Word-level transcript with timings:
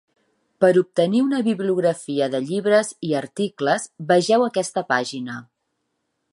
Per 0.63 0.69
obtenir 0.79 1.19
una 1.25 1.41
bibliografia 1.47 2.29
de 2.37 2.41
llibres 2.47 2.91
i 3.09 3.13
articles, 3.21 3.87
vegeu 4.13 4.47
aquesta 4.51 4.87
pàgina. 4.95 5.41